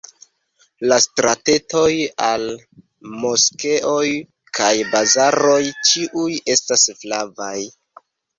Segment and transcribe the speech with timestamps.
[0.91, 1.91] La stratetoj
[2.27, 2.45] al
[3.25, 4.07] moskeoj
[4.61, 6.27] kaj bazaroj ĉiuj
[6.57, 7.55] estas flavaj.